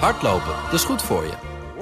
[0.00, 1.32] Hardlopen, dat is goed voor je.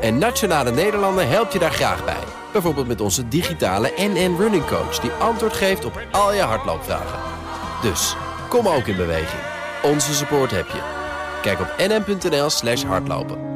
[0.00, 2.24] En Nationale Nederlanden helpt je daar graag bij.
[2.52, 4.98] Bijvoorbeeld met onze digitale NN Running Coach...
[4.98, 7.18] die antwoord geeft op al je hardloopvragen.
[7.82, 8.16] Dus,
[8.48, 9.42] kom ook in beweging.
[9.82, 10.80] Onze support heb je.
[11.42, 13.50] Kijk op nn.nl slash hardlopen.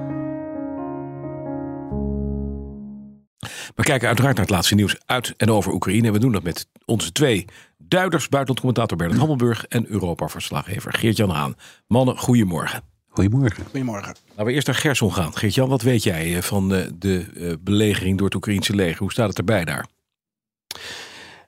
[3.75, 6.07] We kijken uiteraard naar het laatste nieuws uit en over Oekraïne.
[6.07, 7.45] En we doen dat met onze twee
[7.79, 11.55] duiders, buitenlandcommentator Bernard Hammelburg en Europa-verslaggever Geert-Jan Haan.
[11.87, 12.96] Mannen, goedemorgen.
[13.17, 13.65] Goedemorgen.
[13.65, 14.15] Goedemorgen.
[14.29, 15.37] Laten we eerst naar Gerson gaan.
[15.37, 18.99] Geert-Jan, wat weet jij eh, van de, de eh, belegering door het Oekraïnse leger?
[18.99, 19.87] Hoe staat het erbij daar?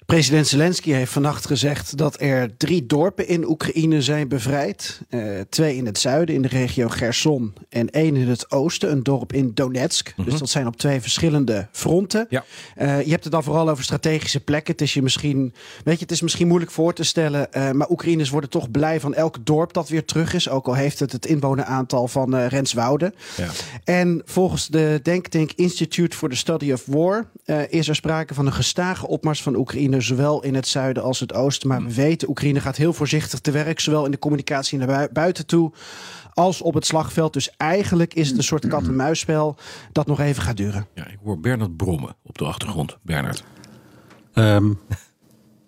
[0.08, 5.00] President Zelensky heeft vannacht gezegd dat er drie dorpen in Oekraïne zijn bevrijd.
[5.10, 7.52] Uh, twee in het zuiden, in de regio Gerson.
[7.68, 10.14] En één in het oosten, een dorp in Donetsk.
[10.24, 12.26] Dus dat zijn op twee verschillende fronten.
[12.30, 12.44] Ja.
[12.78, 14.72] Uh, je hebt het dan vooral over strategische plekken.
[14.72, 17.48] Het is je misschien, weet je, het is misschien moeilijk voor te stellen.
[17.56, 20.48] Uh, maar Oekraïners worden toch blij van elk dorp dat weer terug is.
[20.48, 23.14] Ook al heeft het het inwoneraantal van Renswoude.
[23.36, 23.48] Ja.
[23.84, 27.30] En volgens de denktank Institute for the Study of War
[27.68, 31.35] is er sprake van een gestage opmars van Oekraïne zowel in het zuiden als het
[31.35, 31.68] oosten.
[31.68, 35.46] Maar we weten, Oekraïne gaat heel voorzichtig te werk, zowel in de communicatie naar buiten
[35.46, 35.73] toe
[36.32, 37.32] als op het slagveld.
[37.32, 39.57] Dus eigenlijk is het een soort kat-en-muisspel
[39.93, 40.87] dat nog even gaat duren.
[40.95, 42.96] Ja, ik hoor Bernard brommen op de achtergrond.
[43.02, 43.45] Bernard.
[44.35, 44.79] Um,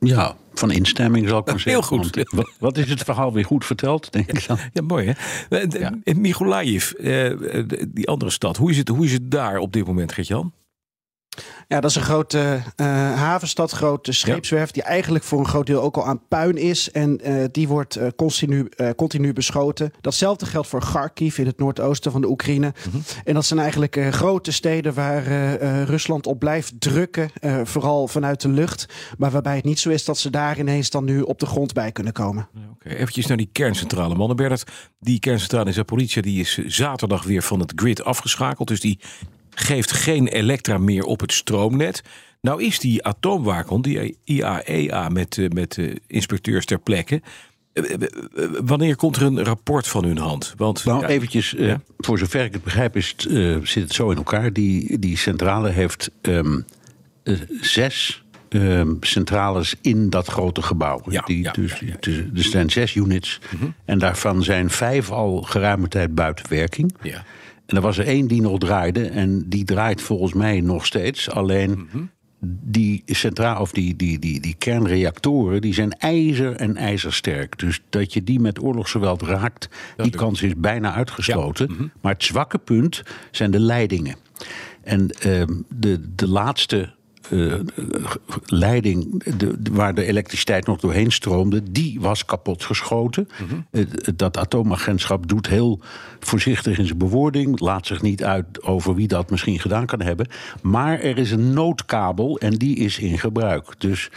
[0.00, 1.98] ja, van instemming zal ik maar Heel zeggen.
[1.98, 2.14] goed.
[2.14, 4.58] Want, wat, wat, is het verhaal weer goed verteld, denk ik dan?
[4.72, 5.14] Ja, mooi
[5.48, 5.58] hè.
[5.58, 5.92] Ja.
[6.04, 8.56] Mykolaiv, uh, die andere stad.
[8.56, 10.52] Hoe is, het, hoe is het daar op dit moment, Gert-Jan?
[11.68, 14.72] Ja, dat is een grote uh, havenstad, grote scheepswerf, ja.
[14.72, 16.90] die eigenlijk voor een groot deel ook al aan puin is.
[16.90, 19.92] En uh, die wordt uh, continu, continu beschoten.
[20.00, 22.66] Datzelfde geldt voor Kharkiv in het noordoosten van de Oekraïne.
[22.66, 23.02] Mm -hmm.
[23.24, 25.24] En dat zijn eigenlijk grote steden waar
[25.84, 27.30] Rusland op blijft drukken,
[27.64, 28.86] vooral vanuit de lucht.
[29.18, 31.72] Maar waarbij het niet zo is dat ze daar ineens dan nu op de grond
[31.72, 32.48] bij kunnen komen.
[32.54, 32.92] Oké, okay.
[32.92, 34.14] eventjes naar die kerncentrale.
[34.14, 34.64] Mannenbert,
[35.00, 38.68] die kerncentrale in Zaporizhia die is zaterdag weer van het grid afgeschakeld.
[38.68, 38.98] Dus die
[39.60, 42.02] geeft geen elektra meer op het stroomnet.
[42.40, 47.22] Nou is die atoomwaakhond, die IAEA met, met uh, inspecteurs ter plekke.
[48.64, 50.54] Wanneer komt er een rapport van hun hand?
[50.56, 53.92] Want, nou, ja, eventjes, uh, voor zover ik het begrijp, is het, uh, zit het
[53.92, 54.52] zo in elkaar.
[54.52, 56.64] Die, die centrale heeft um,
[57.60, 61.02] zes um, centrales in dat grote gebouw.
[61.08, 63.40] Ja, die, dus, dus er zijn zes units.
[63.50, 63.70] Mhm.
[63.84, 66.94] En daarvan zijn vijf al geruime tijd buiten werking.
[67.02, 67.24] Ja.
[67.70, 69.08] En er was er één die nog draaide.
[69.08, 71.30] En die draait volgens mij nog steeds.
[71.30, 72.04] Alleen Mhm.
[72.62, 77.58] die, centraal, of die, die, die, die kernreactoren die zijn ijzer en ijzersterk.
[77.58, 81.66] Dus dat je die met oorlogsgeweld raakt, die kans is bijna uitgesloten.
[81.68, 81.86] Ja, mhm.
[82.00, 84.16] Maar het zwakke punt zijn de leidingen.
[84.82, 86.94] En uh, de, de laatste
[87.30, 87.54] uh,
[88.46, 93.28] leiding de, waar de elektriciteit nog doorheen stroomde, die was kapot geschoten.
[93.42, 93.60] Mhm.
[93.70, 93.86] Uh,
[94.16, 95.80] dat atoomagentschap doet heel
[96.20, 100.28] voorzichtig in zijn bewoording, laat zich niet uit over wie dat misschien gedaan kan hebben.
[100.62, 103.74] Maar er is een noodkabel en die is in gebruik.
[103.78, 104.10] Dus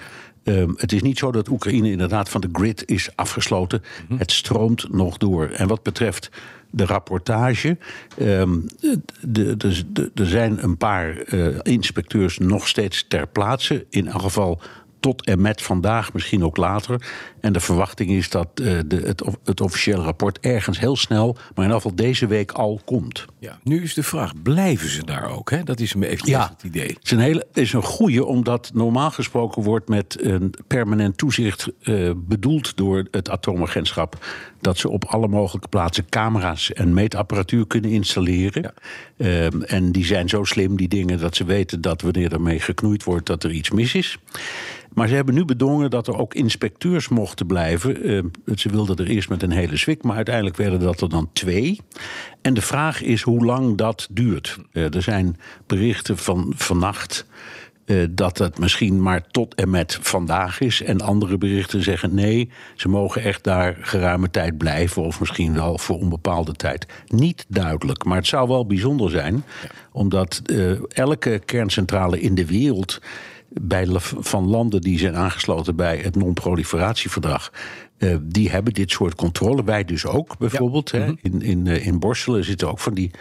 [0.45, 3.81] Um, het is niet zo dat Oekraïne inderdaad van de grid is afgesloten.
[4.01, 4.18] Mm-hmm.
[4.18, 5.47] Het stroomt nog door.
[5.47, 6.30] En wat betreft
[6.74, 7.78] de rapportage.
[8.22, 8.66] Um,
[10.16, 13.86] er zijn een paar uh, inspecteurs nog steeds ter plaatse.
[13.90, 14.62] In elk geval
[15.03, 17.08] tot en met vandaag, misschien ook later.
[17.40, 21.44] En de verwachting is dat uh, de, het, het, officiële rapport ergens heel snel, maar
[21.56, 23.25] in ieder geval deze week al komt.
[23.40, 25.50] Ja, nu is de vraag, blijven ze daar ook?
[25.50, 25.63] Hè?
[25.63, 26.88] Dat is me even ja, het idee.
[26.88, 31.68] Het is een, hele, is een goede, omdat normaal gesproken wordt met een permanent toezicht
[31.81, 34.25] uh, bedoeld door het atoomagentschap.
[34.62, 38.74] Dat ze op alle mogelijke plaatsen camera's en meetapparatuur kunnen installeren.
[39.18, 39.46] Ja.
[39.46, 43.03] Um, en die zijn zo slim, die dingen, dat ze weten dat wanneer ermee geknoeid
[43.03, 44.18] wordt, dat er iets mis is.
[44.94, 48.09] Maar ze hebben nu bedongen dat er ook inspecteurs mochten blijven.
[48.09, 48.24] Uh,
[48.56, 51.80] ze wilden er eerst met een hele zwik, maar uiteindelijk werden dat er dan twee.
[52.42, 54.58] En de vraag is hoe lang dat duurt.
[54.72, 55.38] Uh, er zijn
[55.68, 57.26] berichten van vannacht.
[57.86, 60.81] Uh, dat het misschien maar tot en met vandaag is.
[60.81, 65.04] En andere berichten zeggen nee, ze mogen echt daar geruime tijd blijven.
[65.04, 66.86] Of misschien wel voor onbepaalde tijd.
[67.08, 69.34] Niet duidelijk, maar het zou wel bijzonder zijn.
[69.34, 69.69] Ja.
[69.92, 73.00] Omdat uh, elke kerncentrale in de wereld
[73.62, 77.52] bij, van landen die zijn aangesloten bij het non-proliferatieverdrag.
[77.98, 79.64] Uh, die hebben dit soort controle.
[79.64, 80.90] Wij dus ook bijvoorbeeld.
[80.90, 81.00] Ja.
[81.00, 81.06] Hè.
[81.06, 81.18] -hmm.
[81.22, 83.12] In, in, uh, in Borselen zitten ook van die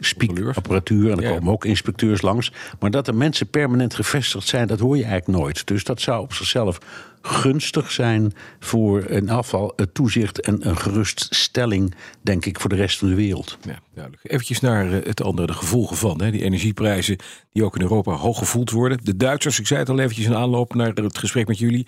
[0.00, 1.10] spiekapparatuur.
[1.10, 1.30] En er ja.
[1.30, 2.52] komen ook inspecteurs langs.
[2.80, 5.66] Maar dat er mensen permanent gevestigd zijn, dat hoor je eigenlijk nooit.
[5.66, 6.78] Dus dat zou op zichzelf
[7.22, 12.98] gunstig zijn voor in afval het toezicht en een geruststelling, denk ik, voor de rest
[12.98, 13.58] van de wereld.
[13.62, 14.24] Ja, duidelijk.
[14.32, 17.16] Eventjes naar het andere, de gevolgen van hè, die energieprijzen
[17.52, 18.98] die ook in Europa hoog gevoeld worden.
[19.02, 21.86] De Duitsers, ik zei het al eventjes in aanloop naar het gesprek met jullie.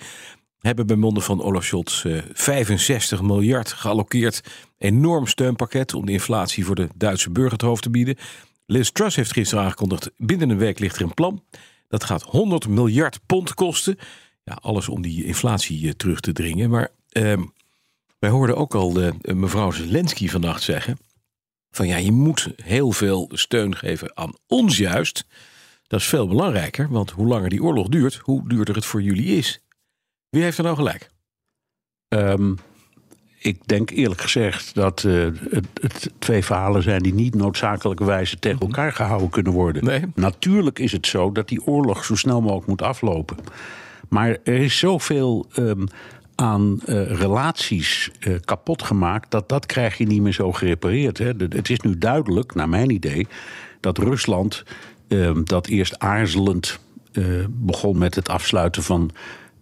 [0.64, 4.40] Hebben bij monden van Olaf Scholz 65 miljard geallockeerd.
[4.78, 8.16] Enorm steunpakket om de inflatie voor de Duitse burger het hoofd te bieden.
[8.66, 11.42] Liz Truss heeft gisteren aangekondigd, binnen een week ligt er een plan.
[11.88, 13.98] Dat gaat 100 miljard pond kosten.
[14.44, 16.70] Ja, alles om die inflatie terug te dringen.
[16.70, 17.42] Maar uh,
[18.18, 20.98] wij hoorden ook al de, mevrouw Zelensky vannacht zeggen...
[21.70, 25.26] van ja, je moet heel veel steun geven aan ons juist...
[25.86, 29.36] Dat is veel belangrijker, want hoe langer die oorlog duurt, hoe duurder het voor jullie
[29.36, 29.63] is.
[30.34, 31.10] Wie heeft er nou gelijk?
[32.08, 32.58] Um,
[33.38, 38.58] ik denk eerlijk gezegd dat uh, het, het, twee verhalen zijn die niet noodzakelijkerwijze tegen
[38.58, 38.66] mhm.
[38.66, 39.84] elkaar gehouden kunnen worden.
[39.84, 40.02] Nee.
[40.14, 43.36] Natuurlijk is het zo dat die oorlog zo snel mogelijk moet aflopen.
[44.08, 45.86] Maar er is zoveel um,
[46.34, 51.18] aan uh, relaties uh, kapot gemaakt dat dat krijg je niet meer zo gerepareerd.
[51.18, 51.32] Hè.
[51.48, 53.26] Het is nu duidelijk, naar mijn idee,
[53.80, 54.64] dat Rusland
[55.08, 56.78] Ehm, dat eerst aarzelend
[57.12, 59.10] eh, begon met het afsluiten van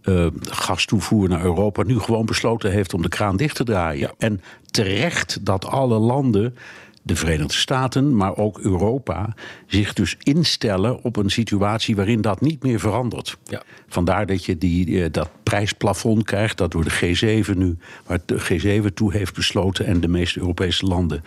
[0.04, 4.10] uh, gastoevoer naar Europa, nu gewoon besloten heeft om de kraan dicht te draaien.
[4.18, 4.40] En
[4.70, 6.54] terecht dat alle landen,
[7.02, 9.34] de Verenigde Staten, maar ook Europa,
[9.66, 13.36] zich dus instellen op een situatie waarin dat niet meer verandert.
[13.44, 13.62] Ja.
[13.88, 17.76] Vandaar dat je die, dat prijsplafond krijgt, dat door de G7 nu,
[18.06, 21.24] waar de G7 toe heeft besloten en de meeste Europese landen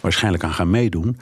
[0.00, 1.16] waarschijnlijk aan gaan meedoen.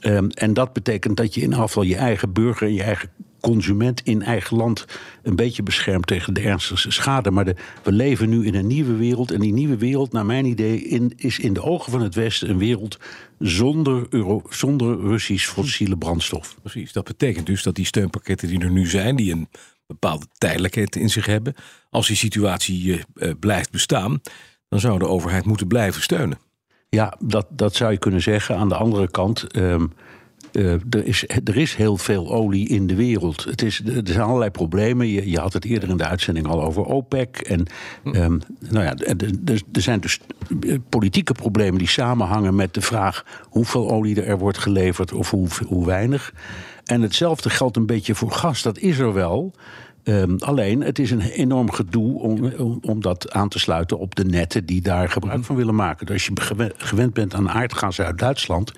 [0.00, 4.00] Um, en dat betekent dat je in afval je eigen burger en je eigen consument
[4.00, 4.84] in eigen land
[5.22, 7.30] een beetje beschermt tegen de ernstigste schade.
[7.30, 9.30] Maar de, we leven nu in een nieuwe wereld.
[9.30, 12.50] En die nieuwe wereld, naar mijn idee, in, is in de ogen van het Westen
[12.50, 12.98] een wereld
[13.38, 16.56] zonder, Euro, zonder Russisch fossiele brandstof.
[16.60, 19.48] Precies, dat betekent dus dat die steunpakketten die er nu zijn, die een
[19.86, 21.54] bepaalde tijdelijkheid in zich hebben,
[21.90, 24.20] als die situatie uh, blijft bestaan,
[24.68, 26.38] dan zou de overheid moeten blijven steunen.
[26.88, 28.56] Ja, dat, dat zou je kunnen zeggen.
[28.56, 29.56] Aan de andere kant.
[29.56, 29.92] Um,
[30.52, 33.44] uh, er, is, er is heel veel olie in de wereld.
[33.44, 35.06] Het is, er zijn allerlei problemen.
[35.06, 37.36] Je, je had het eerder in de uitzending al over OPEC.
[37.38, 37.66] En
[38.04, 40.20] um, nou ja, er, er zijn dus
[40.60, 45.48] eh, politieke problemen die samenhangen met de vraag hoeveel olie er wordt geleverd of hoe,
[45.66, 46.32] hoe weinig.
[46.84, 48.62] En hetzelfde geldt een beetje voor gas.
[48.62, 49.54] Dat is er wel.
[50.08, 54.24] Um, alleen, het is een enorm gedoe om, om, dat aan te sluiten op de
[54.24, 56.06] netten die daar gebruik van willen maken.
[56.06, 58.72] Dus als je gewend bent aan aardgas uit Duitsland,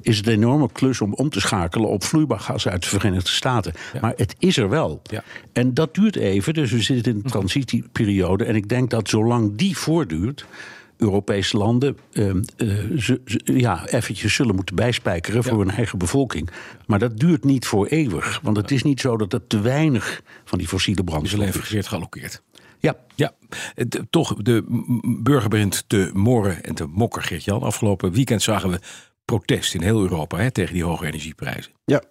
[0.00, 3.30] is het een enorme klus om om te schakelen op vloeibaar gas uit de Verenigde
[3.30, 3.72] Staten.
[4.00, 5.02] Maar het is er wel.
[5.02, 5.22] Ja.
[5.52, 8.44] En dat duurt even, dus we zitten in een transitieperiode.
[8.44, 10.46] En ik denk dat zolang die voortduurt.
[11.04, 12.80] Europese landen uh, uh,
[13.44, 16.50] ja, eventjes zullen moeten bijspijkeren voor hun eigen bevolking.
[16.86, 18.40] Maar dat duurt niet voor eeuwig.
[18.42, 21.40] Want het is niet zo dat er te weinig van die fossiele brandstof is.
[21.40, 22.42] alleen vergeerd geallockeerd.
[22.78, 22.96] Ja.
[23.14, 23.32] ja.
[24.10, 24.64] Toch, de
[25.22, 27.62] burger begint te morren en te mokken, Geert-Jan.
[27.62, 28.78] Afgelopen weekend zagen we
[29.24, 31.72] protest in heel Europa hè, tegen die hoge energieprijzen.
[31.84, 32.02] Ja,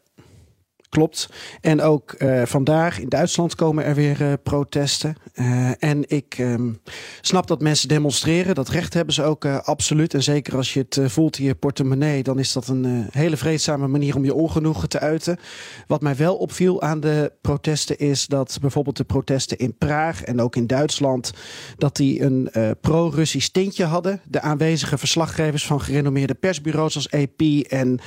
[0.94, 1.30] Klopt.
[1.62, 5.16] En ook uh, vandaag in Duitsland komen er weer uh, protesten.
[5.36, 6.82] Uh, en ik um,
[7.22, 8.56] snap dat mensen demonstreren.
[8.56, 10.14] Dat recht hebben ze ook absoluut.
[10.14, 13.88] En zeker als je het voelt in je portemonnee, dan is dat een hele vreedzame
[13.88, 15.40] manier om je ongenoegen te uiten.
[15.88, 20.42] Wat mij wel opviel aan de protesten is dat bijvoorbeeld de protesten in Praag en
[20.42, 21.34] ook in Duitsland,
[21.78, 22.50] dat die een
[22.82, 24.22] pro-Russisch tintje hadden.
[24.28, 28.00] De aanwezige verslaggevers van gerenommeerde persbureaus als AP en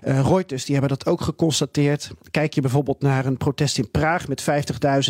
[0.00, 2.10] Reuters, die hebben dat ook geconstateerd.
[2.30, 4.44] Kijk je bijvoorbeeld naar een protest in Praag met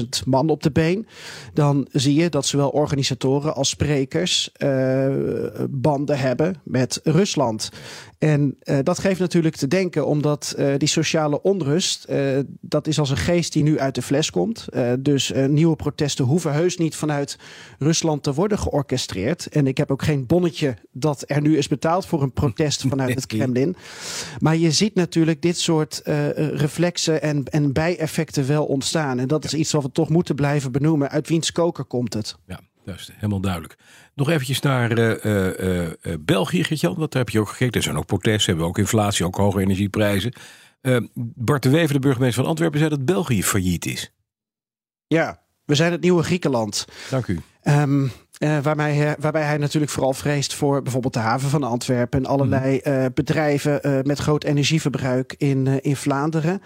[0.00, 1.06] 50.000 man op de been,
[1.53, 5.06] dan zie je dat zowel organisatoren als sprekers uh,
[5.70, 7.70] banden hebben met Rusland.
[8.19, 12.99] En uh, dat geeft natuurlijk te denken, omdat uh, die sociale onrust, uh, dat is
[12.99, 14.66] als een geest die nu uit de fles komt.
[14.99, 17.38] dus nieuwe protesten hoeven heus niet vanuit
[17.78, 19.47] Rusland te worden georchestreerd.
[19.47, 23.14] En ik heb ook geen bonnetje dat er nu is betaald voor een protest vanuit
[23.14, 23.76] het Kremlin.
[24.38, 26.00] Maar je ziet natuurlijk dit soort
[26.52, 29.19] reflexen en, en bijeffecten wel ontstaan.
[29.19, 31.11] En dat is iets wat we toch moeten blijven benoemen.
[31.11, 32.37] Uit wiens koker komt het?
[32.47, 32.61] Ja.
[32.88, 33.76] Juist, helemaal duidelijk.
[34.14, 35.90] Nog eventjes naar uh, uh, uh,
[36.21, 36.95] België, Gertjan.
[36.95, 37.75] Wat heb je ook gekeken?
[37.75, 40.33] Er zijn ook protesten, hebben ook inflatie, ook hoge energieprijzen.
[41.14, 44.12] Bart de Wever, de burgemeester van Antwerpen, zei dat België failliet is.
[45.07, 46.85] Ja, we zijn het nieuwe Griekenland.
[47.11, 47.40] Dank u.
[47.62, 48.02] Um,
[48.38, 52.26] uh, waarbij, hij, waarbij, hij natuurlijk vooral vreest voor bijvoorbeeld de haven van Antwerpen en
[52.26, 56.62] allerlei uh, bedrijven met groot energieverbruik in, in Vlaanderen.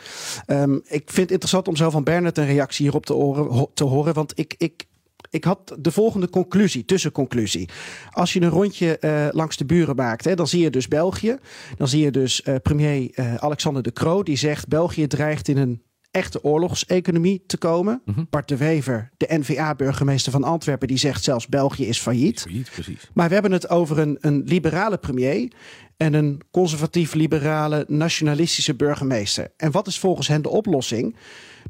[0.47, 3.85] Um, ik vind het interessant om zo van Bernard een reactie hierop te, oren, te
[3.85, 4.91] horen, want ik, ik
[5.33, 7.69] ik had de volgende conclusie, tussenconclusie.
[8.11, 11.37] Als je een rondje uh, langs de buren maakt, hè, dan zie je dus België.
[11.77, 15.57] Dan zie je dus uh, premier uh, Alexander de Croo, die zegt België dreigt in
[15.57, 18.03] een echte oorlogseconomie te komen.
[18.05, 18.27] Mm -hmm.
[18.31, 22.41] Bart de Wever, de NVA-burgemeester van Antwerpen, die zegt zelfs België is failliet.
[22.41, 23.11] failliet precies.
[23.15, 25.53] Maar we hebben het over een, een liberale premier
[25.97, 29.53] en een conservatief-liberale nationalistische burgemeester.
[29.57, 31.17] En wat is volgens hen de oplossing?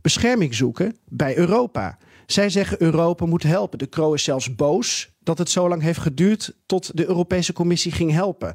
[0.00, 1.98] Bescherming zoeken bij Europa.
[2.32, 3.78] Zij zeggen Europa moet helpen.
[3.78, 7.92] De Kro is zelfs boos dat het zo lang heeft geduurd tot de Europese Commissie
[7.92, 8.54] ging helpen.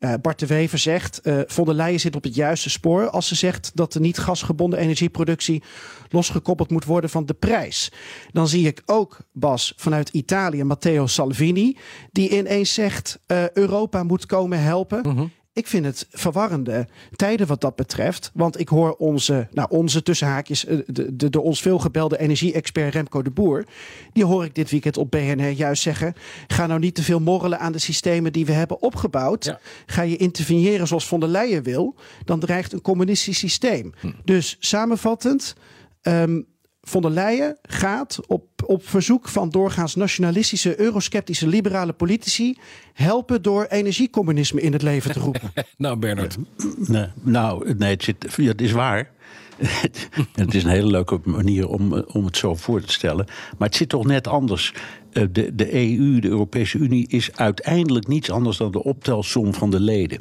[0.00, 3.28] Uh, Bart de Wever zegt, uh, von der Leyen zit op het juiste spoor als
[3.28, 5.62] ze zegt dat de niet gasgebonden energieproductie
[6.08, 7.92] losgekoppeld moet worden van de prijs.
[8.32, 11.76] Dan zie ik ook, Bas, vanuit Italië, Matteo Salvini,
[12.12, 15.02] die ineens zegt uh, Europa moet komen helpen.
[15.02, 15.30] -hmm.
[15.54, 18.30] Ik vind het verwarrende tijden wat dat betreft.
[18.34, 23.30] Want ik hoor onze, nou onze tussenhaakjes, de, de, de ons veelgebelde energie-expert Remco de
[23.30, 23.64] Boer.
[24.12, 26.14] Die hoor ik dit weekend op BNR juist zeggen.
[26.46, 29.44] Ga nou niet te veel morrelen aan de systemen die we hebben opgebouwd.
[29.44, 29.60] Ja.
[29.86, 31.94] Ga je interveneren zoals von der Leyen wil.
[32.24, 33.92] Dan dreigt een communistisch systeem.
[34.00, 34.10] Hm.
[34.24, 35.54] Dus samenvattend.
[36.02, 36.46] Um,
[36.84, 42.58] von der Leyen gaat op, op verzoek van doorgaans nationalistische, eurosceptische, liberale politici
[42.92, 45.52] helpen door energiecommunisme in het leven te roepen.
[45.76, 46.36] nou, Bernard.
[46.76, 49.10] Nee, nou, nee, het, zit, het is waar.
[50.34, 53.26] het is een hele leuke manier om, om het zo voor te stellen.
[53.58, 54.74] Maar het zit toch net anders.
[55.12, 59.80] De, de EU, de Europese Unie, is uiteindelijk niets anders dan de optelsom van de
[59.80, 60.20] leden.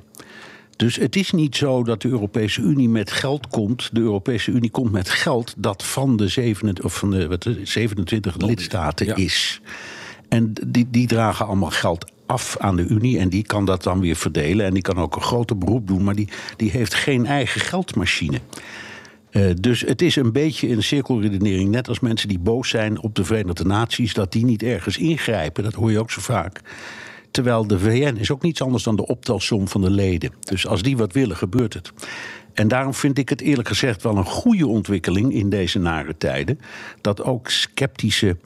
[0.76, 3.90] Dus het is niet zo dat de Europese Unie met geld komt.
[3.94, 8.38] De Europese Unie komt met geld dat van de, 27, of van de, wat, 27
[8.38, 9.16] lidstaten ja.
[9.16, 9.62] is.
[10.30, 14.00] En die, die dragen allemaal geld af aan de Unie en die kan dat dan
[14.00, 14.66] weer verdelen.
[14.66, 18.40] En die kan ook een groter beroep doen, maar die, die heeft geen eigen geldmachine.
[19.32, 21.70] Uh, dus het is een beetje een cirkelredenering.
[21.70, 25.64] Net als mensen die boos zijn op de Verenigde Naties, dat die niet ergens ingrijpen.
[25.64, 26.62] Dat hoor je ook zo vaak.
[27.34, 30.32] Terwijl de VN is ook niets anders dan de optelsom van de leden.
[30.40, 31.92] Dus als die wat willen, gebeurt het.
[32.54, 36.60] En daarom vind ik het eerlijk gezegd wel een goede ontwikkeling in deze nare tijden.
[37.02, 38.38] Dat ook sceptische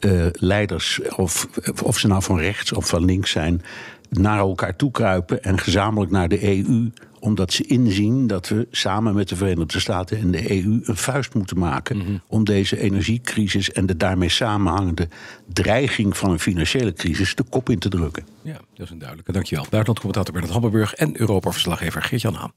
[0.00, 1.48] uh, leiders, of,
[1.82, 3.62] of ze nou van rechts of van links zijn,
[4.10, 6.90] naar elkaar toe kruipen en gezamenlijk naar de EU
[7.24, 11.34] omdat ze inzien dat we samen met de Verenigde Staten en de EU een vuist
[11.34, 12.20] moeten maken mm -hmm.
[12.26, 15.08] om deze energiecrisis en de daarmee samenhangende
[15.46, 18.26] dreiging van een financiële crisis de kop in te drukken.
[18.42, 19.32] Ja, dat is een duidelijke.
[19.32, 19.66] Dankjewel.
[19.70, 22.52] Buitenlandcommentator Bernard Hammerburg en Europa-verslaggever Geert-Jan Haan.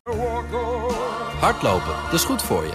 [1.40, 2.74] Hardlopen, dat is goed voor je.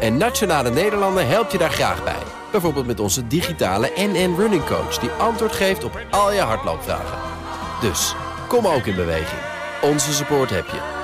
[0.00, 2.22] En Nationale Nederlanden helpt je daar graag bij.
[2.52, 4.98] Bijvoorbeeld met onze digitale NN Running Coach...
[4.98, 7.18] die antwoord geeft op al je hardloopvragen.
[7.80, 8.14] Dus,
[8.48, 9.40] kom ook in beweging.
[9.82, 11.03] Onze support heb je.